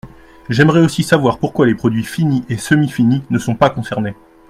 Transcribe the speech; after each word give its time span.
J’aimerais 0.49 0.79
aussi 0.79 1.03
savoir 1.03 1.37
pourquoi 1.37 1.67
les 1.67 1.75
produits 1.75 2.03
finis 2.03 2.43
et 2.49 2.57
semi-finis 2.57 3.21
ne 3.29 3.37
sont 3.37 3.53
pas 3.53 3.69
concernés. 3.69 4.15